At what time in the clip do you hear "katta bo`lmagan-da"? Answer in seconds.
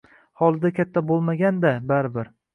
0.79-1.75